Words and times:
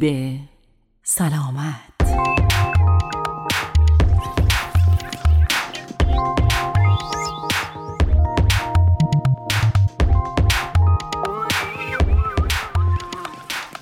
سیب 0.00 0.38
سلامت. 1.02 1.74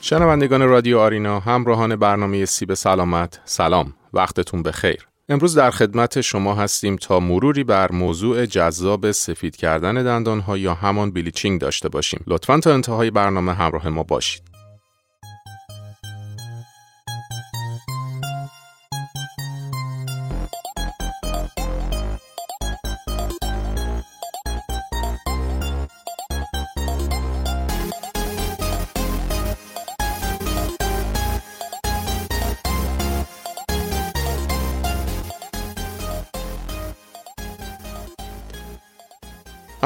شنوندگان 0.01 0.69
رادیو 0.69 0.99
آرینا 0.99 1.41
همراهان 1.41 1.97
برنامه 1.97 2.45
سیب 2.45 2.75
سلامت 2.75 3.41
سلام 3.45 3.95
وقتتون 4.13 4.63
بخیر. 4.63 5.09
امروز 5.29 5.55
در 5.55 5.71
خدمت 5.71 6.21
شما 6.21 6.55
هستیم 6.55 6.97
تا 6.97 7.21
مروری 7.21 7.65
بر 7.65 7.93
موضوع 7.93 8.47
جذاب 8.47 9.11
سفید 9.11 9.57
کردن 9.57 9.95
دندانها 9.95 10.59
یا 10.59 10.75
همان 10.75 11.11
بلیچینگ 11.11 11.61
داشته 11.61 11.89
باشیم. 11.89 12.25
لطفا 12.27 12.61
تا 12.61 12.75
انتهای 12.75 13.11
برنامه 13.11 13.55
همراه 13.55 13.89
ما 13.89 14.03
باشید. 14.03 14.48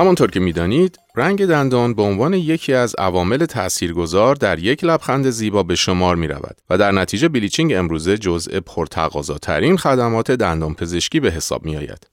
همانطور 0.02 0.30
که 0.30 0.40
می‌دانید 0.40 0.98
رنگ 1.16 1.46
دندان 1.46 1.94
به 1.94 2.02
عنوان 2.02 2.34
یکی 2.34 2.72
از 2.72 2.94
عوامل 2.98 3.46
تاثیرگذار 3.46 4.34
در 4.34 4.58
یک 4.58 4.84
لبخند 4.84 5.30
زیبا 5.30 5.62
به 5.62 5.74
شمار 5.74 6.16
می 6.16 6.28
رود 6.28 6.56
و 6.70 6.78
در 6.78 6.92
نتیجه 6.92 7.28
بلیچینگ 7.28 7.72
امروزه 7.72 8.18
جزء 8.18 8.60
پرتقاضاترین 8.60 9.76
خدمات 9.76 10.30
دندان 10.30 10.74
پزشکی 10.74 11.20
به 11.20 11.30
حساب 11.30 11.64
می 11.64 11.76
آید. 11.76 12.06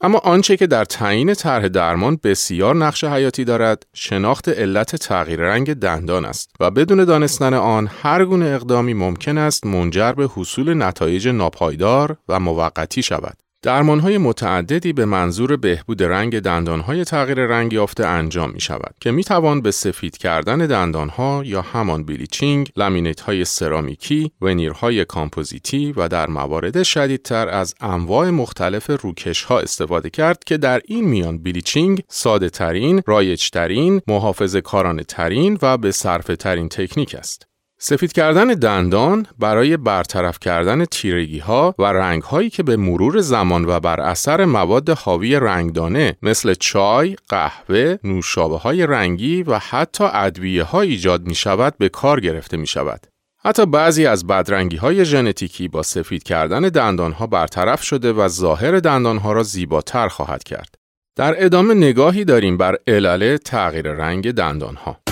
اما 0.00 0.18
آنچه 0.18 0.56
که 0.56 0.66
در 0.66 0.84
تعیین 0.84 1.34
طرح 1.34 1.68
درمان 1.68 2.18
بسیار 2.22 2.76
نقش 2.76 3.04
حیاتی 3.04 3.44
دارد 3.44 3.86
شناخت 3.94 4.48
علت 4.48 4.96
تغییر 4.96 5.40
رنگ 5.40 5.74
دندان 5.74 6.24
است 6.24 6.50
و 6.60 6.70
بدون 6.70 7.04
دانستن 7.04 7.54
آن 7.54 7.90
هر 8.02 8.24
گونه 8.24 8.46
اقدامی 8.46 8.94
ممکن 8.94 9.38
است 9.38 9.66
منجر 9.66 10.12
به 10.12 10.28
حصول 10.36 10.74
نتایج 10.74 11.28
ناپایدار 11.28 12.16
و 12.28 12.40
موقتی 12.40 13.02
شود 13.02 13.36
درمانهای 13.64 14.18
متعددی 14.18 14.92
به 14.92 15.04
منظور 15.04 15.56
بهبود 15.56 16.02
رنگ 16.02 16.40
دندانهای 16.40 17.04
تغییر 17.04 17.46
رنگ 17.46 17.72
یافته 17.72 18.06
انجام 18.06 18.50
می 18.50 18.60
شود 18.60 18.94
که 19.00 19.10
می 19.10 19.24
توان 19.24 19.60
به 19.60 19.70
سفید 19.70 20.16
کردن 20.16 20.58
دندانها 20.58 21.42
یا 21.44 21.62
همان 21.62 22.04
bleaching، 22.04 22.70
laminate 22.76 23.20
های 23.20 23.44
سرامیکی، 23.44 24.30
veneer 24.40 24.88
های 24.88 25.04
کامپوزیتی 25.04 25.92
و 25.92 26.08
در 26.08 26.26
موارد 26.26 26.82
شدیدتر 26.82 27.48
از 27.48 27.74
انواع 27.80 28.30
مختلف 28.30 28.90
روکش 29.02 29.42
ها 29.44 29.60
استفاده 29.60 30.10
کرد 30.10 30.44
که 30.44 30.56
در 30.56 30.80
این 30.84 31.04
میان 31.04 31.42
bleaching 31.42 32.02
ساده 32.08 32.50
ترین، 32.50 33.02
رایج 33.06 33.50
ترین، 33.50 34.00
محافظ 34.06 34.56
کارانه 34.56 35.04
ترین 35.04 35.58
و 35.62 35.78
به 35.78 35.92
صرفه 35.92 36.26
ترین 36.26 36.68
تکنیک 36.68 37.14
است. 37.14 37.53
سفید 37.86 38.12
کردن 38.12 38.46
دندان 38.46 39.26
برای 39.38 39.76
برطرف 39.76 40.38
کردن 40.38 40.84
تیرگی 40.84 41.38
ها 41.38 41.74
و 41.78 41.82
رنگ 41.82 42.22
هایی 42.22 42.50
که 42.50 42.62
به 42.62 42.76
مرور 42.76 43.20
زمان 43.20 43.64
و 43.64 43.80
بر 43.80 44.00
اثر 44.00 44.44
مواد 44.44 44.90
حاوی 44.90 45.36
رنگدانه 45.36 46.16
مثل 46.22 46.54
چای، 46.54 47.16
قهوه، 47.28 47.96
نوشابه 48.04 48.58
های 48.58 48.86
رنگی 48.86 49.42
و 49.42 49.58
حتی 49.58 50.04
ادویه 50.12 50.62
ها 50.62 50.80
ایجاد 50.80 51.26
می 51.26 51.34
شود 51.34 51.74
به 51.78 51.88
کار 51.88 52.20
گرفته 52.20 52.56
می 52.56 52.66
شود. 52.66 53.06
حتی 53.44 53.66
بعضی 53.66 54.06
از 54.06 54.26
بدرنگی 54.26 54.76
های 54.76 55.04
ژنتیکی 55.04 55.68
با 55.68 55.82
سفید 55.82 56.22
کردن 56.22 56.60
دندان 56.60 57.12
ها 57.12 57.26
برطرف 57.26 57.82
شده 57.82 58.12
و 58.12 58.28
ظاهر 58.28 58.78
دندان 58.78 59.18
ها 59.18 59.32
را 59.32 59.42
زیباتر 59.42 60.08
خواهد 60.08 60.42
کرد. 60.42 60.74
در 61.16 61.44
ادامه 61.44 61.74
نگاهی 61.74 62.24
داریم 62.24 62.56
بر 62.56 62.76
علل 62.86 63.36
تغییر 63.36 63.92
رنگ 63.92 64.32
دندان 64.32 64.74
ها. 64.74 65.03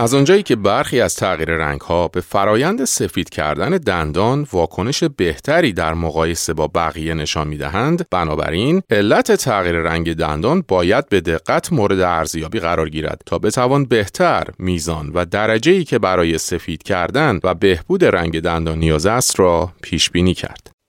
از 0.00 0.14
آنجایی 0.14 0.42
که 0.42 0.56
برخی 0.56 1.00
از 1.00 1.16
تغییر 1.16 1.50
رنگ 1.50 1.80
ها 1.80 2.08
به 2.08 2.20
فرایند 2.20 2.84
سفید 2.84 3.30
کردن 3.30 3.70
دندان 3.70 4.46
واکنش 4.52 5.04
بهتری 5.04 5.72
در 5.72 5.94
مقایسه 5.94 6.54
با 6.54 6.68
بقیه 6.74 7.14
نشان 7.14 7.48
می 7.48 7.56
دهند، 7.56 8.06
بنابراین 8.10 8.82
علت 8.90 9.32
تغییر 9.32 9.76
رنگ 9.76 10.14
دندان 10.14 10.64
باید 10.68 11.08
به 11.08 11.20
دقت 11.20 11.72
مورد 11.72 12.00
ارزیابی 12.00 12.60
قرار 12.60 12.88
گیرد 12.88 13.22
تا 13.26 13.38
بتوان 13.38 13.84
بهتر 13.84 14.44
میزان 14.58 15.10
و 15.14 15.24
درجه 15.24 15.72
ای 15.72 15.84
که 15.84 15.98
برای 15.98 16.38
سفید 16.38 16.82
کردن 16.82 17.40
و 17.44 17.54
بهبود 17.54 18.04
رنگ 18.04 18.40
دندان 18.40 18.78
نیاز 18.78 19.06
است 19.06 19.40
را 19.40 19.72
پیش 19.82 20.10
بینی 20.10 20.34
کرد. 20.34 20.79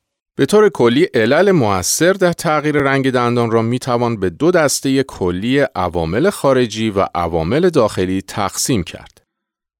به 0.41 0.45
طور 0.45 0.69
کلی 0.69 1.03
علل 1.03 1.51
موثر 1.51 2.13
در 2.13 2.33
تغییر 2.33 2.77
رنگ 2.77 3.11
دندان 3.11 3.51
را 3.51 3.61
می 3.61 3.79
توان 3.79 4.19
به 4.19 4.29
دو 4.29 4.51
دسته 4.51 5.03
کلی 5.03 5.59
عوامل 5.59 6.29
خارجی 6.29 6.89
و 6.89 7.07
عوامل 7.15 7.69
داخلی 7.69 8.21
تقسیم 8.21 8.83
کرد. 8.83 9.21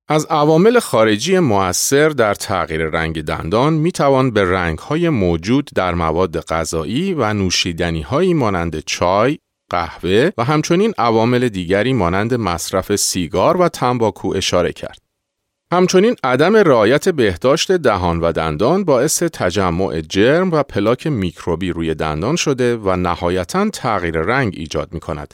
از 0.07 0.25
عوامل 0.25 0.79
خارجی 0.79 1.39
موثر 1.39 2.09
در 2.09 2.33
تغییر 2.33 2.85
رنگ 2.85 3.21
دندان 3.21 3.73
می 3.73 3.91
توان 3.91 4.31
به 4.31 4.51
رنگ 4.51 4.77
های 4.77 5.09
موجود 5.09 5.69
در 5.75 5.93
مواد 5.93 6.39
غذایی 6.39 7.13
و 7.13 7.33
نوشیدنی 7.33 8.01
هایی 8.01 8.33
مانند 8.33 8.79
چای، 8.79 9.37
قهوه 9.69 10.29
و 10.37 10.43
همچنین 10.43 10.93
عوامل 10.97 11.49
دیگری 11.49 11.93
مانند 11.93 12.33
مصرف 12.33 12.95
سیگار 12.95 13.57
و 13.57 13.69
تنباکو 13.69 14.33
اشاره 14.35 14.73
کرد. 14.73 15.10
همچنین 15.73 16.15
عدم 16.23 16.55
رعایت 16.55 17.09
بهداشت 17.09 17.71
دهان 17.71 18.19
و 18.19 18.31
دندان 18.31 18.83
باعث 18.83 19.23
تجمع 19.23 20.01
جرم 20.01 20.51
و 20.51 20.63
پلاک 20.63 21.07
میکروبی 21.07 21.71
روی 21.71 21.95
دندان 21.95 22.35
شده 22.35 22.77
و 22.77 22.95
نهایتا 22.95 23.69
تغییر 23.69 24.17
رنگ 24.17 24.53
ایجاد 24.57 24.93
می 24.93 24.99
کند. 24.99 25.33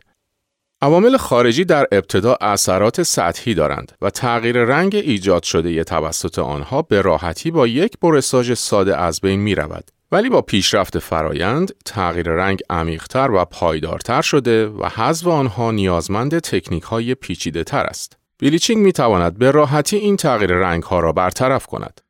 عوامل 0.81 1.17
خارجی 1.17 1.65
در 1.65 1.87
ابتدا 1.91 2.37
اثرات 2.41 3.03
سطحی 3.03 3.53
دارند 3.53 3.91
و 4.01 4.09
تغییر 4.09 4.63
رنگ 4.63 4.95
ایجاد 4.95 5.43
شده 5.43 5.83
توسط 5.83 6.39
آنها 6.39 6.81
به 6.81 7.01
راحتی 7.01 7.51
با 7.51 7.67
یک 7.67 7.99
برساژ 8.01 8.53
ساده 8.53 8.97
از 8.97 9.21
بین 9.21 9.39
می 9.39 9.55
رود. 9.55 9.91
ولی 10.11 10.29
با 10.29 10.41
پیشرفت 10.41 10.99
فرایند 10.99 11.71
تغییر 11.85 12.29
رنگ 12.29 12.59
عمیقتر 12.69 13.31
و 13.31 13.45
پایدارتر 13.45 14.21
شده 14.21 14.67
و 14.67 14.85
حذف 14.85 15.27
آنها 15.27 15.71
نیازمند 15.71 16.39
تکنیک 16.39 16.83
های 16.83 17.15
پیچیده 17.15 17.63
تر 17.63 17.83
است. 17.83 18.26
بلیچینگ 18.39 18.83
می 18.83 18.91
تواند 18.91 19.37
به 19.37 19.51
راحتی 19.51 19.97
این 19.97 20.17
تغییر 20.17 20.53
رنگ 20.53 20.83
ها 20.83 20.99
را 20.99 21.11
برطرف 21.11 21.65
کند. 21.65 22.01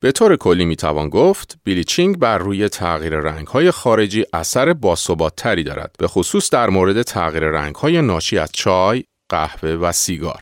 به 0.00 0.12
طور 0.12 0.36
کلی 0.36 0.64
می 0.64 0.76
توان 0.76 1.08
گفت 1.08 1.58
بلیچینگ 1.64 2.18
بر 2.18 2.38
روی 2.38 2.68
تغییر 2.68 3.16
رنگ 3.16 3.46
های 3.46 3.70
خارجی 3.70 4.24
اثر 4.32 4.72
باثبات 4.72 5.36
تری 5.36 5.64
دارد 5.64 5.94
به 5.98 6.08
خصوص 6.08 6.50
در 6.50 6.70
مورد 6.70 7.02
تغییر 7.02 7.44
رنگ 7.44 7.74
های 7.74 8.02
ناشی 8.02 8.38
از 8.38 8.52
چای، 8.52 9.04
قهوه 9.28 9.70
و 9.70 9.92
سیگار. 9.92 10.40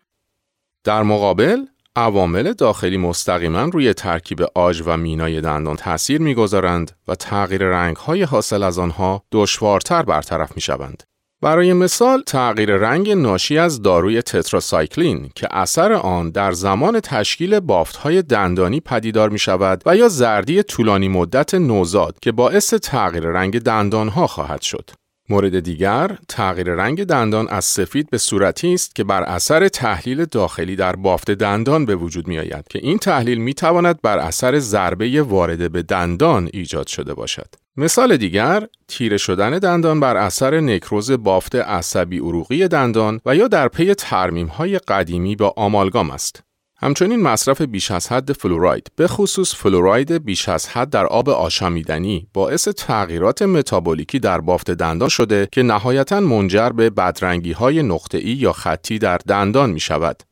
در 0.85 1.03
مقابل 1.03 1.67
عوامل 1.97 2.53
داخلی 2.53 2.97
مستقیما 2.97 3.63
روی 3.65 3.95
ترکیب 3.95 4.43
آج 4.55 4.83
و 4.87 4.97
مینای 4.97 5.41
دندان 5.41 5.77
تاثیر 5.77 6.21
می‌گذارند 6.21 6.93
و 7.09 7.15
تغییر 7.15 7.65
رنگ 7.65 7.97
های 7.97 8.23
حاصل 8.23 8.63
از 8.63 8.79
آنها 8.79 9.23
دشوارتر 9.33 10.03
برطرف 10.03 10.53
می 10.57 10.63
شوند. 10.63 11.03
برای 11.47 11.73
مثال 11.73 12.23
تغییر 12.23 12.77
رنگ 12.77 13.11
ناشی 13.11 13.59
از 13.59 13.83
داروی 13.83 14.23
تتراسایکلین 14.23 15.31
که 15.35 15.49
اثر 15.51 15.93
آن 15.93 16.31
در 16.31 16.53
زمان 16.53 17.01
تشکیل 17.01 17.61
بافتهای 17.61 18.23
دندانی 18.23 18.81
پدیدار 18.81 19.29
می 19.29 19.39
شود 19.39 19.83
و 19.87 19.97
یا 19.97 20.09
زردی 20.09 20.63
طولانی 20.63 21.09
مدت 21.09 21.55
نوزاد 21.55 22.19
که 22.23 22.33
باعث 22.33 22.75
تغییر 22.75 23.25
رنگ 23.25 23.59
دندانها 23.59 24.27
خواهد 24.27 24.61
شد. 24.61 24.91
مورد 25.29 25.61
دیگر 25.61 26.19
تغییر 26.29 26.75
رنگ 26.75 27.05
دندان 27.05 27.49
از 27.49 27.65
سفید 27.65 28.11
به 28.11 28.19
صورتی 28.19 28.75
است 28.75 28.95
که 28.95 29.05
بر 29.05 29.23
اثر 29.23 29.69
تحلیل 29.69 30.25
داخلی 30.25 30.77
در 30.77 30.97
بافت 30.97 31.31
دندان 31.31 31.87
به 31.87 31.97
وجود 31.97 32.29
می 32.29 32.39
آید 32.39 32.69
که 32.69 32.79
این 32.83 32.99
تحلیل 32.99 33.39
می 33.39 33.55
تواند 33.55 33.99
بر 34.03 34.19
اثر 34.19 34.59
ضربه 34.59 35.23
وارده 35.23 35.69
به 35.69 35.83
دندان 35.83 36.51
ایجاد 36.53 36.87
شده 36.87 37.15
باشد. 37.15 37.66
مثال 37.79 38.17
دیگر 38.17 38.67
تیره 38.89 39.17
شدن 39.17 39.59
دندان 39.59 40.01
بر 40.01 40.17
اثر 40.17 40.61
نکروز 40.61 41.11
بافت 41.11 41.55
عصبی 41.55 42.19
عروقی 42.19 42.69
دندان 42.69 43.21
و 43.27 43.37
یا 43.37 43.49
در 43.49 43.69
پی 43.69 43.95
ترمیم 43.95 44.47
های 44.47 44.79
قدیمی 44.79 45.37
با 45.37 45.55
آمالگام 45.57 46.11
است. 46.11 46.43
همچنین 46.79 47.23
مصرف 47.23 47.61
بیش 47.61 47.91
از 47.91 48.13
حد 48.13 48.33
فلوراید 48.33 48.87
به 48.97 49.07
خصوص 49.07 49.55
فلوراید 49.55 50.25
بیش 50.25 50.49
از 50.49 50.69
حد 50.69 50.91
در 50.91 51.07
آب 51.07 51.29
آشامیدنی 51.29 52.29
باعث 52.35 52.69
تغییرات 52.69 53.43
متابولیکی 53.43 54.19
در 54.19 54.41
بافت 54.41 54.71
دندان 54.71 55.09
شده 55.09 55.49
که 55.53 55.63
نهایتا 55.63 56.21
منجر 56.21 56.69
به 56.69 56.91
بدرنگی 56.91 57.53
های 57.53 57.83
نقطه‌ای 57.83 58.33
یا 58.33 58.53
خطی 58.53 58.99
در 58.99 59.19
دندان 59.29 59.71
می 59.71 59.81
شود. 59.81 60.23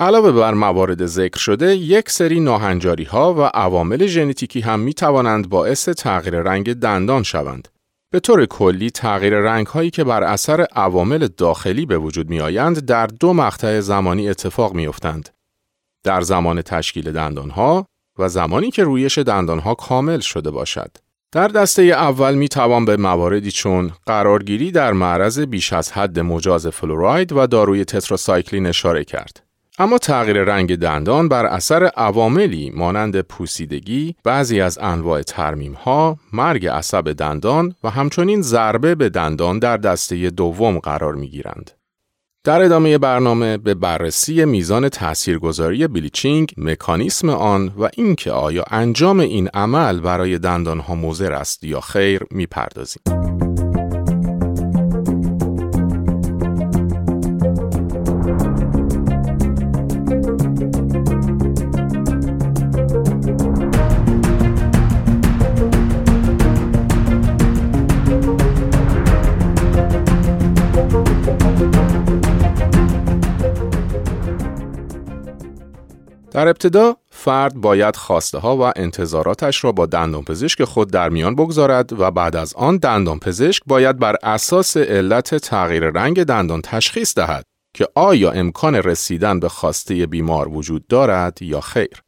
علاوه 0.00 0.32
بر 0.32 0.54
موارد 0.54 1.06
ذکر 1.06 1.38
شده، 1.38 1.76
یک 1.76 2.10
سری 2.10 2.40
ناهنجاری 2.40 3.04
ها 3.04 3.34
و 3.34 3.40
عوامل 3.42 4.06
ژنتیکی 4.06 4.60
هم 4.60 4.80
می 4.80 4.94
توانند 4.94 5.48
باعث 5.48 5.88
تغییر 5.88 6.40
رنگ 6.40 6.74
دندان 6.74 7.22
شوند. 7.22 7.68
به 8.10 8.20
طور 8.20 8.46
کلی 8.46 8.90
تغییر 8.90 9.34
رنگ 9.34 9.66
هایی 9.66 9.90
که 9.90 10.04
بر 10.04 10.22
اثر 10.22 10.60
عوامل 10.60 11.28
داخلی 11.36 11.86
به 11.86 11.98
وجود 11.98 12.30
می 12.30 12.40
آیند 12.40 12.84
در 12.84 13.06
دو 13.06 13.32
مقطع 13.32 13.80
زمانی 13.80 14.28
اتفاق 14.28 14.74
می 14.74 14.86
افتند. 14.86 15.28
در 16.04 16.20
زمان 16.20 16.62
تشکیل 16.62 17.12
دندانها 17.12 17.86
و 18.18 18.28
زمانی 18.28 18.70
که 18.70 18.84
رویش 18.84 19.18
دندانها 19.18 19.74
کامل 19.74 20.20
شده 20.20 20.50
باشد. 20.50 20.96
در 21.32 21.48
دسته 21.48 21.82
اول 21.82 22.34
می 22.34 22.48
توان 22.48 22.84
به 22.84 22.96
مواردی 22.96 23.50
چون 23.50 23.92
قرارگیری 24.06 24.70
در 24.70 24.92
معرض 24.92 25.40
بیش 25.40 25.72
از 25.72 25.92
حد 25.92 26.20
مجاز 26.20 26.66
فلوراید 26.66 27.32
و 27.32 27.46
داروی 27.46 27.84
تتراسایکلین 27.84 28.66
اشاره 28.66 29.04
کرد. 29.04 29.43
اما 29.78 29.98
تغییر 29.98 30.44
رنگ 30.44 30.76
دندان 30.76 31.28
بر 31.28 31.46
اثر 31.46 31.84
عواملی 31.84 32.70
مانند 32.74 33.20
پوسیدگی، 33.20 34.16
بعضی 34.24 34.60
از 34.60 34.78
انواع 34.78 35.22
ترمیم 35.22 35.72
ها، 35.72 36.16
مرگ 36.32 36.66
عصب 36.66 37.12
دندان 37.12 37.74
و 37.84 37.90
همچنین 37.90 38.42
ضربه 38.42 38.94
به 38.94 39.08
دندان 39.08 39.58
در 39.58 39.76
دسته 39.76 40.30
دوم 40.30 40.78
قرار 40.78 41.14
می 41.14 41.28
گیرند. 41.28 41.70
در 42.44 42.62
ادامه 42.62 42.98
برنامه 42.98 43.56
به 43.58 43.74
بررسی 43.74 44.44
میزان 44.44 44.88
تاثیرگذاری 44.88 45.86
بلیچینگ، 45.86 46.54
مکانیسم 46.56 47.28
آن 47.28 47.72
و 47.78 47.88
اینکه 47.96 48.30
آیا 48.30 48.64
انجام 48.70 49.20
این 49.20 49.48
عمل 49.54 50.00
برای 50.00 50.38
دندان 50.38 50.80
ها 50.80 50.94
مضر 50.94 51.32
است 51.32 51.64
یا 51.64 51.80
خیر 51.80 52.20
می‌پردازیم. 52.30 53.02
در 76.34 76.48
ابتدا 76.48 76.96
فرد 77.10 77.54
باید 77.54 77.96
خواسته 77.96 78.38
ها 78.38 78.56
و 78.56 78.72
انتظاراتش 78.76 79.64
را 79.64 79.72
با 79.72 79.86
دندانپزشک 79.86 80.64
خود 80.64 80.90
در 80.90 81.08
میان 81.08 81.34
بگذارد 81.34 82.00
و 82.00 82.10
بعد 82.10 82.36
از 82.36 82.54
آن 82.54 82.76
دندانپزشک 82.76 83.62
باید 83.66 83.98
بر 83.98 84.16
اساس 84.22 84.76
علت 84.76 85.34
تغییر 85.34 85.90
رنگ 85.90 86.24
دندان 86.24 86.60
تشخیص 86.62 87.14
دهد 87.14 87.44
که 87.74 87.88
آیا 87.94 88.30
امکان 88.30 88.74
رسیدن 88.74 89.40
به 89.40 89.48
خواسته 89.48 90.06
بیمار 90.06 90.48
وجود 90.48 90.86
دارد 90.86 91.42
یا 91.42 91.60
خیر. 91.60 92.03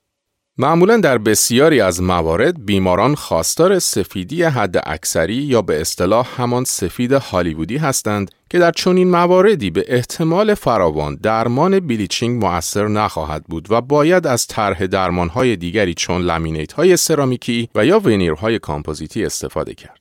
معمولا 0.59 0.97
در 0.97 1.19
بسیاری 1.19 1.81
از 1.81 2.03
موارد 2.03 2.67
بیماران 2.67 3.15
خواستار 3.15 3.79
سفیدی 3.79 4.43
حد 4.43 4.83
اکثری 4.87 5.35
یا 5.35 5.63
به 5.63 5.81
اصطلاح 5.81 6.29
همان 6.37 6.65
سفید 6.65 7.13
هالیوودی 7.13 7.77
هستند 7.77 8.31
که 8.51 8.59
در 8.59 8.71
چنین 8.71 9.11
مواردی 9.11 9.71
به 9.71 9.85
احتمال 9.89 10.55
فراوان 10.55 11.15
درمان 11.23 11.81
بلیچینگ 11.81 12.45
مؤثر 12.45 12.89
نخواهد 12.89 13.45
بود 13.45 13.73
و 13.73 13.81
باید 13.81 14.27
از 14.27 14.47
طرح 14.47 14.87
درمانهای 14.87 15.57
دیگری 15.57 15.95
چون 15.95 16.23
لامینیت 16.23 16.73
های 16.73 16.97
سرامیکی 16.97 17.69
و 17.75 17.87
یا 17.87 18.01
ونیرهای 18.01 18.59
کامپوزیتی 18.59 19.25
استفاده 19.25 19.75
کرد. 19.75 20.01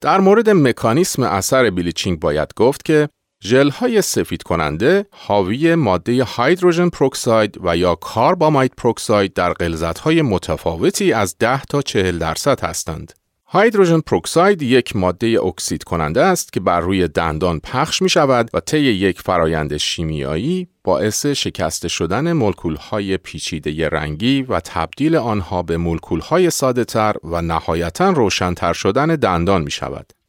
در 0.00 0.20
مورد 0.20 0.50
مکانیسم 0.50 1.22
اثر 1.22 1.70
bleaching 1.70 2.20
باید 2.20 2.54
گفت 2.56 2.84
که 2.84 3.08
ژل 3.44 3.70
های 3.70 4.02
سفید 4.02 4.42
کننده 4.42 5.06
حاوی 5.10 5.74
ماده 5.74 6.26
hydrogen 6.36 6.88
peroxide 6.88 7.58
و 7.64 7.76
یا 7.76 7.94
carbamide 7.94 8.72
peroxide 8.76 9.34
در 9.34 9.52
غلظت 9.52 9.98
های 9.98 10.22
متفاوتی 10.22 11.12
از 11.12 11.36
10 11.38 11.62
تا 11.62 11.82
40 11.82 12.18
درصد 12.18 12.60
هستند. 12.60 13.12
hydrogen 13.52 14.00
peroxide 14.00 14.62
یک 14.62 14.96
ماده 14.96 15.44
اکسید 15.44 15.84
کننده 15.84 16.22
است 16.22 16.52
که 16.52 16.60
بر 16.60 16.80
روی 16.80 17.08
دندان 17.08 17.60
پخش 17.60 18.02
می 18.02 18.08
شود 18.08 18.50
و 18.54 18.60
طی 18.60 18.78
یک 18.78 19.20
فرایند 19.20 19.76
شیمیایی 19.76 20.68
باعث 20.84 21.26
شکسته 21.26 21.88
شدن 21.88 22.32
مولکول 22.32 22.76
های 22.76 23.16
پیچیده 23.16 23.88
رنگی 23.88 24.42
و 24.42 24.60
تبدیل 24.60 25.16
آنها 25.16 25.62
به 25.62 25.76
مولکول 25.76 26.20
های 26.20 26.50
ساده 26.50 26.84
تر 26.84 27.14
و 27.24 27.42
نهایتا 27.42 28.10
روشنتر 28.10 28.72
شدن 28.72 29.06
دندان 29.06 29.62
می 29.62 29.70
شود. 29.70 30.19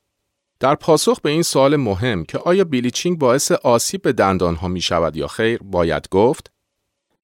در 0.62 0.76
پاسخ 0.76 1.22
به 1.22 1.30
این 1.30 1.42
سوال 1.42 1.76
مهم 1.76 2.24
که 2.24 2.38
آیا 2.38 2.64
بلیچینگ 2.64 3.18
باعث 3.18 3.52
آسیب 3.52 4.02
به 4.02 4.14
دندان 4.14 4.56
ها 4.56 4.68
می 4.68 4.82
شود 4.82 5.18
یا 5.18 5.28
خیر 5.28 5.60
باید 5.64 6.10
گفت 6.12 6.52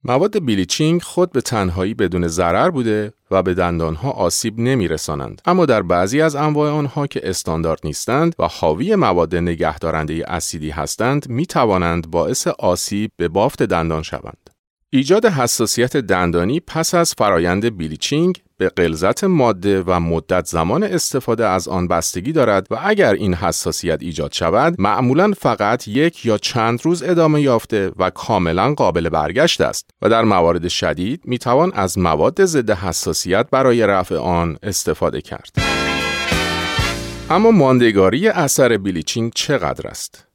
مواد 0.04 0.46
بلیچینگ 0.46 1.02
خود 1.02 1.32
به 1.32 1.42
تنهایی 1.42 1.94
بدون 1.94 2.28
ضرر 2.28 2.70
بوده 2.70 3.14
و 3.32 3.44
به 3.44 3.54
دندان 3.54 3.96
ها 3.96 4.12
آسیب 4.12 4.60
نمی 4.60 4.88
رسانند. 4.88 5.42
اما 5.46 5.66
در 5.66 5.82
بعضی 5.82 6.22
از 6.22 6.36
انواع 6.36 6.72
آنها 6.72 7.08
که 7.08 7.30
استاندارد 7.30 7.80
نیستند 7.84 8.36
و 8.40 8.48
حاوی 8.48 8.96
مواد 8.96 9.36
نگهدارنده 9.36 10.24
اسیدی 10.28 10.70
هستند 10.70 11.30
می 11.30 11.46
توانند 11.46 12.12
باعث 12.12 12.48
آسیب 12.48 13.12
به 13.18 13.28
بافت 13.28 13.64
دندان 13.64 14.04
شوند. 14.04 14.50
ایجاد 14.90 15.26
حساسیت 15.26 15.98
دندانی 15.98 16.60
پس 16.60 16.94
از 16.94 17.14
فرایند 17.18 17.78
بلیچینگ 17.78 18.42
به 18.58 18.70
غلظت 18.70 19.24
ماده 19.24 19.84
و 19.88 20.00
مدت 20.00 20.46
زمان 20.46 20.84
استفاده 20.84 21.48
از 21.48 21.68
آن 21.68 21.88
بستگی 21.88 22.32
دارد 22.32 22.68
و 22.72 22.78
اگر 22.84 23.14
این 23.14 23.34
حساسیت 23.34 24.02
ایجاد 24.02 24.32
شود 24.32 24.76
معمولا 24.82 25.32
فقط 25.40 25.88
یک 25.88 26.26
یا 26.26 26.38
چند 26.38 26.86
روز 26.86 27.04
ادامه 27.04 27.42
یافته 27.42 27.92
و 27.98 28.10
کاملا 28.10 28.74
قابل 28.74 29.10
برگشت 29.10 29.62
است 29.62 29.90
و 30.02 30.10
در 30.10 30.24
موارد 30.24 30.68
شدید 30.68 31.22
می 31.26 31.38
توان 31.38 31.72
از 31.74 32.00
مواد 32.00 32.46
ضد 32.46 32.70
حساسیت 32.70 33.48
برای 33.52 33.88
رفع 33.88 34.16
آن 34.16 34.58
استفاده 34.64 35.22
کرد. 35.22 35.52
اما 37.30 37.52
ماندگاری 37.52 38.28
اثر 38.28 38.78
bleaching 38.78 39.32
چقدر 39.36 39.88
است؟ 39.88 40.27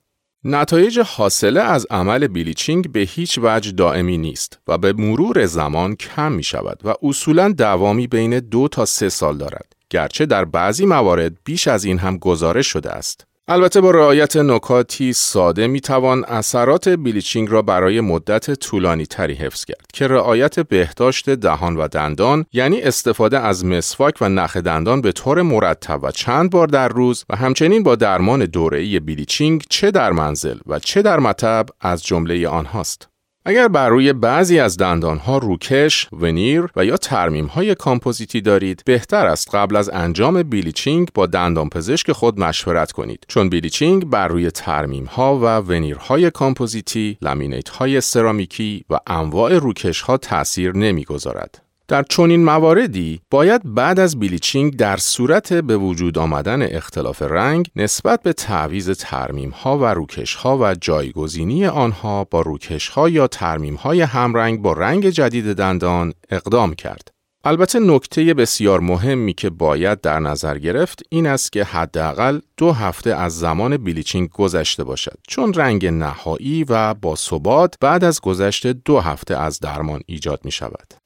نتایج 0.44 0.98
حاصله 0.98 1.60
از 1.60 1.86
عمل 1.90 2.26
bleaching 2.26 2.92
به 2.92 3.00
هیچ 3.00 3.38
وجه 3.42 3.72
دائمی 3.72 4.18
نیست 4.18 4.58
و 4.68 4.78
به 4.78 4.92
مرور 4.92 5.46
زمان 5.46 5.96
کم 5.96 6.32
می 6.32 6.42
شود 6.42 6.80
و 6.84 6.94
اصولا 7.02 7.48
دوامی 7.52 8.06
بین 8.06 8.38
دو 8.40 8.68
تا 8.68 8.84
سه 8.84 9.08
سال 9.08 9.38
دارد 9.38 9.72
گرچه 9.90 10.26
در 10.26 10.44
بعضی 10.44 10.86
موارد 10.86 11.32
بیش 11.44 11.68
از 11.68 11.84
این 11.84 11.98
هم 11.98 12.18
گزارش 12.18 12.66
شده 12.66 12.90
است. 12.90 13.26
البته 13.52 13.80
با 13.80 13.90
رعایت 13.90 14.36
نکاتی 14.36 15.12
ساده 15.12 15.66
می 15.66 15.80
توان 15.80 16.24
اثرات 16.24 16.88
bleaching 16.88 17.50
را 17.50 17.62
برای 17.62 18.00
مدت 18.00 18.54
طولانی 18.54 19.06
تری 19.06 19.34
حفظ 19.34 19.64
کرد 19.64 19.86
که 19.92 20.06
رعایت 20.06 20.60
بهداشت 20.60 21.30
دهان 21.30 21.76
و 21.76 21.88
دندان 21.88 22.44
یعنی 22.52 22.82
استفاده 22.82 23.38
از 23.38 23.64
مسواک 23.64 24.14
و 24.20 24.28
نخ 24.28 24.56
دندان 24.56 25.00
به 25.00 25.12
طور 25.12 25.42
مرتب 25.42 26.00
و 26.02 26.10
چند 26.10 26.50
بار 26.50 26.66
در 26.66 26.88
روز 26.88 27.24
و 27.30 27.36
همچنین 27.36 27.82
با 27.82 27.96
درمان 27.96 28.44
دوره‌ای 28.44 29.00
bleaching 29.00 29.64
چه 29.68 29.90
در 29.90 30.12
منزل 30.12 30.58
و 30.66 30.78
چه 30.78 31.02
در 31.02 31.20
مطب 31.20 31.66
از 31.80 32.04
جمله 32.04 32.48
آنهاست. 32.48 33.11
اگر 33.44 33.68
بر 33.68 33.88
روی 33.88 34.12
بعضی 34.12 34.58
از 34.58 34.76
دندانها 34.76 35.38
روکش، 35.38 36.08
veneer 36.12 36.66
و 36.76 36.84
یا 36.84 36.96
ترمیم 36.96 37.46
های 37.46 37.74
کامپوزیتی 37.74 38.40
دارید، 38.40 38.82
بهتر 38.86 39.26
است 39.26 39.54
قبل 39.54 39.76
از 39.76 39.90
انجام 39.92 40.42
bleaching 40.42 41.08
با 41.14 41.26
دندان 41.26 41.68
پزشک 41.68 42.12
خود 42.12 42.40
مشورت 42.40 42.92
کنید 42.92 43.24
چون 43.28 43.48
bleaching 43.48 44.04
بر 44.04 44.28
روی 44.28 44.50
ترمیم 44.50 45.04
ها 45.04 45.38
و 45.38 45.44
veneer 45.44 46.09
های 46.09 46.30
کامپوزیتی، 46.30 47.18
laminate 47.22 47.68
های 47.68 48.00
سرامیکی 48.00 48.84
و 48.90 48.98
انواع 49.06 49.58
روکش 49.58 50.00
ها 50.00 50.16
تأثیر 50.16 50.76
نمی‌گذارد. 50.76 51.62
در 51.92 52.02
چنین 52.02 52.44
مواردی 52.44 53.20
باید 53.30 53.74
بعد 53.74 54.00
از 54.00 54.18
bleaching 54.18 54.76
در 54.76 54.96
صورت 54.96 55.52
به 55.52 55.76
وجود 55.76 56.18
آمدن 56.18 56.62
اختلاف 56.62 57.22
رنگ 57.22 57.68
نسبت 57.76 58.22
به 58.22 58.32
تعویض 58.32 58.90
ترمیم 58.90 59.50
ها 59.50 59.78
و 59.78 59.84
روکش 59.84 60.34
ها 60.34 60.58
و 60.58 60.74
جایگزینی 60.74 61.66
آنها 61.66 62.24
با 62.24 62.40
روکش 62.40 62.88
ها 62.88 63.08
یا 63.08 63.26
ترمیم 63.26 63.74
های 63.74 64.00
همرنگ 64.00 64.62
با 64.62 64.72
رنگ 64.72 65.08
جدید 65.08 65.52
دندان 65.52 66.12
اقدام 66.30 66.74
کرد. 66.74 67.08
البته 67.44 67.80
نکته 67.80 68.34
بسیار 68.34 68.80
مهمی 68.80 69.32
که 69.32 69.50
باید 69.50 70.00
در 70.00 70.18
نظر 70.20 70.58
گرفت 70.58 71.02
این 71.10 71.26
است 71.26 71.52
که 71.52 71.64
حداقل 71.64 72.40
دو 72.56 72.72
هفته 72.72 73.14
از 73.14 73.38
زمان 73.38 73.76
بلیچینگ 73.76 74.28
گذشته 74.28 74.84
باشد 74.84 75.18
چون 75.28 75.54
رنگ 75.54 75.86
نهایی 75.86 76.64
و 76.68 76.94
با 76.94 77.16
ثبات 77.16 77.74
بعد 77.80 78.04
از 78.04 78.20
گذشت 78.20 78.66
دو 78.66 79.00
هفته 79.00 79.36
از 79.36 79.60
درمان 79.60 80.00
ایجاد 80.06 80.40
می 80.44 80.50
شود. 80.50 81.01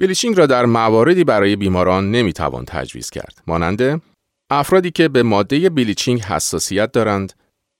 بلیچینگ 0.00 0.38
را 0.38 0.46
در 0.46 0.66
مواردی 0.66 1.24
برای 1.24 1.56
بیماران 1.56 2.10
نمی‌توان 2.10 2.64
تجویز 2.64 3.10
کرد. 3.10 3.42
مانند 3.46 4.02
افرادی 4.50 4.90
که 4.90 5.08
به 5.08 5.22
ماده 5.22 5.70
بلیچینگ 5.70 6.20
حساسیت 6.20 6.92
دارند، 6.92 7.32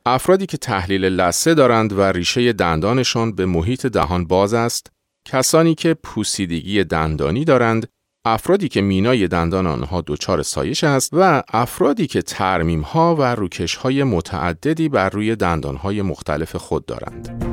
افرادی 0.07 0.47
که 0.47 0.57
تحلیل 0.57 1.05
لثه 1.05 1.55
دارند 1.55 1.93
و 1.93 2.03
ریشه 2.03 2.53
دندانشان 2.53 3.33
به 3.33 3.47
محیط 3.47 3.87
دهان 3.87 4.25
باز 4.25 4.55
است، 4.55 4.93
کسانی 5.25 5.75
که 5.75 5.95
پوسیدگی 5.95 6.85
دندانی 6.85 7.45
دارند، 7.45 7.87
افرادی 8.25 8.69
که 8.69 8.81
مینای 8.81 9.29
دندان 9.29 9.67
آنها 9.67 10.05
دچار 10.07 10.43
سایش 10.43 10.85
است 10.85 11.11
و 11.13 11.43
افرادی 11.49 12.07
که 12.07 12.23
ترمیم 12.23 12.81
ها 12.81 13.17
و 13.17 13.23
روکش 13.23 13.75
های 13.75 14.05
متعددی 14.05 14.89
بر 14.89 15.09
روی 15.09 15.37
دندان 15.37 15.77
های 15.77 16.03
مختلف 16.03 16.57
خود 16.57 16.87
دارند. 16.87 17.49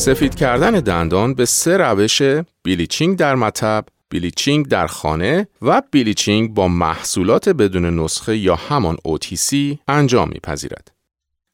سفید 0.00 0.34
کردن 0.34 0.70
دندان 0.70 1.34
به 1.34 1.44
سه 1.44 1.76
روش 1.76 2.22
بیلیچینگ 2.62 3.16
در 3.16 3.34
مطب، 3.34 3.84
بیلیچینگ 4.08 4.66
در 4.68 4.86
خانه 4.86 5.48
و 5.62 5.82
بیلیچینگ 5.90 6.54
با 6.54 6.68
محصولات 6.68 7.48
بدون 7.48 7.98
نسخه 7.98 8.36
یا 8.36 8.54
همان 8.54 8.96
OTC 8.96 9.56
انجام 9.88 10.28
میپذیرد. 10.28 10.99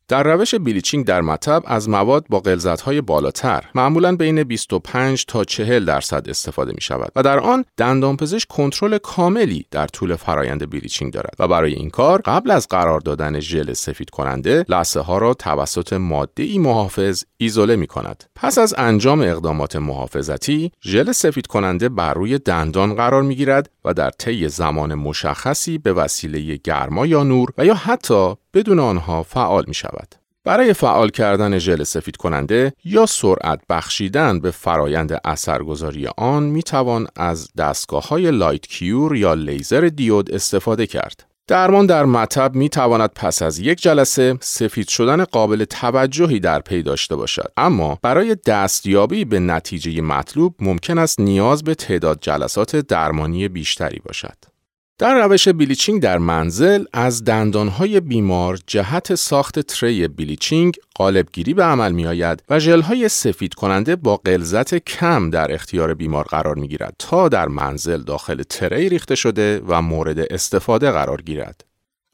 در 0.08 0.22
روش 0.22 0.54
بلیچینگ 0.54 1.06
در 1.06 1.20
مطب 1.20 1.62
از 1.66 1.88
مواد 1.88 2.26
با 2.28 2.42
های 2.84 3.00
بالاتر 3.00 3.64
معمولا 3.74 4.16
بین 4.16 4.44
25 4.44 5.24
تا 5.26 5.44
40 5.44 5.84
درصد 5.84 6.28
استفاده 6.28 6.72
می 6.72 6.80
شود 6.80 7.12
و 7.16 7.22
در 7.22 7.38
آن 7.38 7.64
دندانپزشک 7.76 8.48
کنترل 8.48 8.98
کاملی 8.98 9.66
در 9.70 9.86
طول 9.86 10.16
فرایند 10.16 10.70
بلیچینگ 10.70 11.12
دارد 11.12 11.34
و 11.38 11.48
برای 11.48 11.74
این 11.74 11.90
کار 11.90 12.20
قبل 12.24 12.50
از 12.50 12.68
قرار 12.68 13.00
دادن 13.00 13.40
ژل 13.40 13.72
سفید 13.72 14.10
کننده 14.10 14.64
لحظه 14.68 15.00
ها 15.00 15.18
را 15.18 15.34
توسط 15.34 15.92
ماده 15.92 16.42
ای 16.42 16.58
محافظ 16.58 17.24
ایزوله 17.36 17.76
می 17.76 17.86
کند. 17.86 18.24
پس 18.36 18.58
از 18.58 18.74
انجام 18.78 19.20
اقدامات 19.20 19.76
محافظتی 19.76 20.72
ژل 20.84 21.12
سفید 21.12 21.46
کننده 21.46 21.88
بر 21.88 22.14
روی 22.14 22.38
دندان 22.38 22.94
قرار 22.94 23.22
می 23.22 23.34
گیرد 23.34 23.70
و 23.84 23.94
در 23.94 24.10
طی 24.10 24.48
زمان 24.48 24.94
مشخصی 24.94 25.78
به 25.78 25.92
وسیله 25.92 26.56
گرما 26.64 27.06
یا 27.06 27.22
نور 27.22 27.52
و 27.58 27.66
یا 27.66 27.74
حتی 27.74 28.34
بدون 28.56 28.78
آنها 28.78 29.22
فعال 29.22 29.64
می 29.68 29.74
شود. 29.74 30.14
برای 30.44 30.72
فعال 30.72 31.08
کردن 31.08 31.58
ژل 31.58 31.84
سفید 31.84 32.16
کننده 32.16 32.72
یا 32.84 33.06
سرعت 33.06 33.60
بخشیدن 33.68 34.40
به 34.40 34.50
فرایند 34.50 35.20
اثرگذاری 35.24 36.06
آن 36.16 36.42
می 36.42 36.62
توان 36.62 37.06
از 37.16 37.52
دستگاه 37.58 38.08
های 38.08 38.30
light 38.30 38.66
cure 38.66 39.16
یا 39.16 39.34
لیزر 39.34 39.80
دیود 39.80 40.34
استفاده 40.34 40.86
کرد. 40.86 41.26
درمان 41.48 41.86
در 41.86 42.04
مطب 42.04 42.54
می 42.54 42.68
تواند 42.68 43.10
پس 43.14 43.42
از 43.42 43.58
یک 43.58 43.82
جلسه 43.82 44.38
سفید 44.40 44.88
شدن 44.88 45.24
قابل 45.24 45.64
توجهی 45.64 46.40
در 46.40 46.60
پی 46.60 46.82
داشته 46.82 47.16
باشد 47.16 47.52
اما 47.56 47.98
برای 48.02 48.36
دستیابی 48.46 49.24
به 49.24 49.38
نتیجه 49.38 50.00
مطلوب 50.00 50.54
ممکن 50.60 50.98
است 50.98 51.20
نیاز 51.20 51.64
به 51.64 51.74
تعداد 51.74 52.18
جلسات 52.20 52.76
درمانی 52.76 53.48
بیشتری 53.48 54.00
باشد 54.04 54.55
در 54.98 55.24
روش 55.24 55.48
bleaching 55.48 56.02
در 56.02 56.18
منزل 56.18 56.84
از 56.92 57.24
دندانهای 57.24 58.00
بیمار 58.00 58.58
جهت 58.66 59.14
ساخت 59.14 59.58
tray 59.60 60.08
bleaching 60.08 60.76
قالبگیری 60.94 61.54
به 61.54 61.64
عمل 61.64 61.92
می 61.92 62.06
آید 62.06 62.42
و 62.48 62.58
ژلهای 62.58 63.08
سفید 63.08 63.54
کننده 63.54 63.96
با 63.96 64.16
غلظت 64.16 64.74
کم 64.74 65.30
در 65.30 65.54
اختیار 65.54 65.94
بیمار 65.94 66.24
قرار 66.24 66.54
می 66.54 66.68
گیرد 66.68 66.94
تا 66.98 67.28
در 67.28 67.48
منزل 67.48 68.02
داخل 68.02 68.42
tray 68.42 68.88
ریخته 68.88 69.14
شده 69.14 69.60
و 69.66 69.82
مورد 69.82 70.18
استفاده 70.18 70.90
قرار 70.90 71.22
گیرد. 71.22 71.64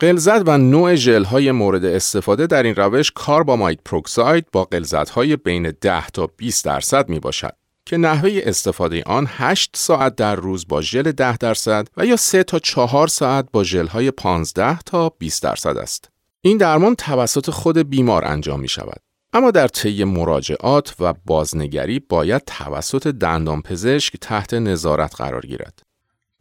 غلظت 0.00 0.48
و 0.48 0.58
نوع 0.58 0.94
ژل 0.94 1.50
مورد 1.50 1.84
استفاده 1.84 2.46
در 2.46 2.62
این 2.62 2.74
روش 2.74 3.12
کارباماید 3.14 3.80
پروکساید 3.84 4.46
با 4.52 4.64
غلظت 4.64 5.18
بین 5.18 5.70
10 5.80 6.06
تا 6.06 6.26
20 6.26 6.64
درصد 6.64 7.08
می 7.08 7.20
باشد. 7.20 7.61
که 7.86 7.96
نحوه 7.96 8.40
استفاده 8.42 9.02
آن 9.06 9.26
8 9.28 9.70
ساعت 9.76 10.16
در 10.16 10.36
روز 10.36 10.68
با 10.68 10.82
ژل 10.82 11.12
10 11.12 11.36
درصد 11.36 11.88
و 11.96 12.06
یا 12.06 12.16
3 12.16 12.42
تا 12.42 12.58
4 12.58 13.08
ساعت 13.08 13.46
با 13.52 13.64
ژل 13.64 13.86
های 13.86 14.10
15 14.10 14.78
تا 14.78 15.08
20 15.08 15.42
درصد 15.42 15.76
است. 15.76 16.08
این 16.40 16.56
درمان 16.58 16.94
توسط 16.94 17.50
خود 17.50 17.78
بیمار 17.78 18.24
انجام 18.24 18.60
می 18.60 18.68
شود. 18.68 19.00
اما 19.32 19.50
در 19.50 19.68
طی 19.68 20.04
مراجعات 20.04 20.94
و 21.00 21.14
بازنگری 21.24 21.98
باید 21.98 22.42
توسط 22.46 23.06
دندانپزشک 23.06 24.16
تحت 24.16 24.54
نظارت 24.54 25.16
قرار 25.16 25.46
گیرد. 25.46 25.82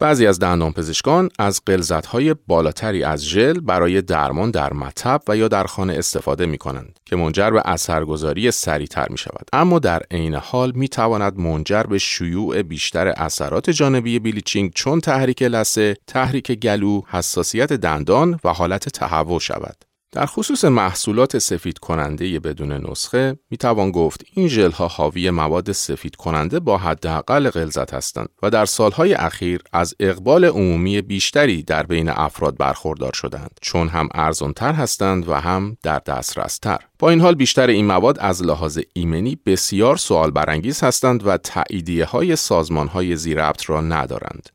بعضی 0.01 0.27
از 0.27 0.39
دندانپزشکان 0.39 1.29
از 1.39 1.61
های 2.07 2.35
بالاتری 2.47 3.03
از 3.03 3.25
ژل 3.25 3.59
برای 3.59 4.01
درمان 4.01 4.51
در 4.51 4.73
مطب 4.73 5.21
و 5.27 5.37
یا 5.37 5.47
در 5.47 5.63
خانه 5.63 5.93
استفاده 5.93 6.45
می 6.45 6.57
کنند 6.57 6.99
که 7.05 7.15
منجر 7.15 7.49
به 7.49 7.61
اثرگذاری 7.65 8.51
سریعتر 8.51 9.07
می 9.09 9.17
شود 9.17 9.47
اما 9.53 9.79
در 9.79 10.01
عین 10.11 10.35
حال 10.35 10.71
می 10.75 10.87
تواند 10.87 11.39
منجر 11.39 11.83
به 11.83 11.97
شیوع 11.97 12.61
بیشتر 12.61 13.07
اثرات 13.07 13.69
جانبی 13.69 14.19
بلیچینگ 14.19 14.71
چون 14.75 14.99
تحریک 14.99 15.41
لسه، 15.41 15.97
تحریک 16.07 16.51
گلو، 16.51 17.01
حساسیت 17.07 17.73
دندان 17.73 18.39
و 18.43 18.53
حالت 18.53 18.89
تهوع 18.89 19.39
شود. 19.39 19.90
در 20.13 20.25
خصوص 20.25 20.65
محصولات 20.65 21.37
سفید 21.37 21.79
کننده 21.79 22.39
بدون 22.39 22.71
نسخه 22.71 23.37
می 23.51 23.57
توان 23.57 23.91
گفت 23.91 24.25
این 24.33 24.47
ژل 24.47 24.71
ها 24.71 24.87
حاوی 24.87 25.29
مواد 25.29 25.71
سفید 25.71 26.15
کننده 26.15 26.59
با 26.59 26.77
حداقل 26.77 27.49
غلظت 27.49 27.93
هستند 27.93 28.29
و 28.43 28.49
در 28.49 28.65
سالهای 28.65 29.13
اخیر 29.13 29.61
از 29.73 29.95
اقبال 29.99 30.45
عمومی 30.45 31.01
بیشتری 31.01 31.63
در 31.63 31.83
بین 31.83 32.09
افراد 32.09 32.57
برخوردار 32.57 33.13
شدند 33.13 33.59
چون 33.61 33.87
هم 33.87 34.09
ارزانتر 34.13 34.73
هستند 34.73 35.29
و 35.29 35.33
هم 35.33 35.77
در 35.83 35.99
دسترس 35.99 36.57
تر. 36.57 36.79
با 36.99 37.09
این 37.09 37.21
حال 37.21 37.35
بیشتر 37.35 37.67
این 37.67 37.85
مواد 37.85 38.19
از 38.19 38.43
لحاظ 38.43 38.79
ایمنی 38.93 39.39
بسیار 39.45 39.97
سوال 39.97 40.31
برانگیز 40.31 40.83
هستند 40.83 41.27
و 41.27 41.37
تاییدیه 41.37 42.05
های 42.05 42.35
سازمان 42.35 42.87
های 42.87 43.15
زیربط 43.15 43.69
را 43.69 43.81
ندارند. 43.81 44.49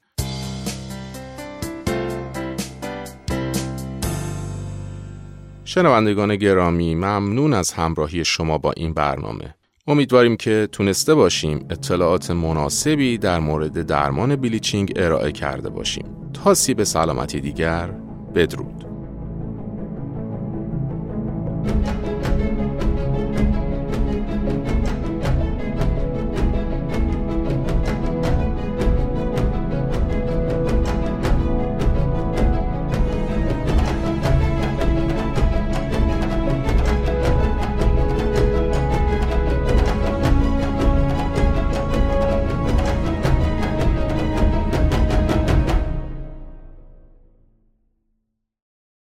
شنوندگان 5.79 6.37
گرامی 6.37 6.95
ممنون 6.95 7.53
از 7.53 7.73
همراهی 7.73 8.25
شما 8.25 8.59
با 8.59 8.73
این 8.77 8.95
برنامه. 8.95 9.55
امیدواریم 9.87 10.37
که 10.37 10.69
تونسته 10.73 11.15
باشیم 11.15 11.67
اطلاعات 11.71 12.31
مناسبی 12.31 13.19
در 13.19 13.41
مورد 13.41 13.83
درمان 13.83 14.37
بلیچینگ 14.37 14.93
ارائه 14.97 15.33
کرده 15.33 15.69
باشیم. 15.69 16.05
تا 16.33 16.75
به 16.77 16.85
سلامتی 16.85 17.41
دیگر 17.41 17.91
بدرود. 18.35 18.87